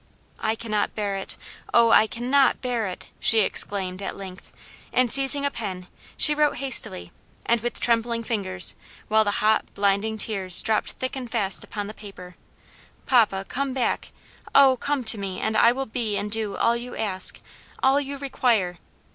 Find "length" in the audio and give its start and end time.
4.17-4.51